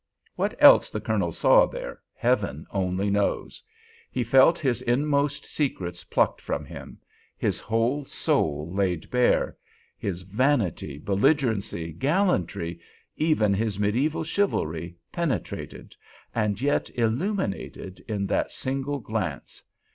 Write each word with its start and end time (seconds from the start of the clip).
What 0.35 0.55
else 0.57 0.89
the 0.89 0.99
Colonel 0.99 1.31
saw 1.31 1.67
there 1.67 1.99
Heaven 2.15 2.65
only 2.71 3.11
knows! 3.11 3.61
He 4.09 4.23
felt 4.23 4.57
his 4.57 4.81
inmost 4.81 5.45
secrets 5.45 6.03
plucked 6.03 6.41
from 6.41 6.65
him—his 6.65 7.59
whole 7.59 8.05
soul 8.05 8.73
laid 8.73 9.11
bare—his 9.11 10.23
vanity, 10.23 10.97
belligerency, 10.97 11.93
gallantry—even 11.93 13.53
his 13.53 13.77
medieval 13.77 14.23
chivalry, 14.23 14.95
penetrated, 15.11 15.95
and 16.33 16.59
yet 16.59 16.89
illuminated, 16.97 18.03
in 18.07 18.25
that 18.25 18.51
single 18.51 18.97
glance. 19.01 19.61